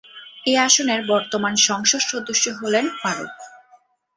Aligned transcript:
এ 0.45 0.53
আসনের 0.57 1.01
বর্তমান 1.07 1.53
সংসদ 1.67 2.01
সদস্য 2.11 2.45
হলেন 2.59 2.85
ফারুক। 2.99 3.35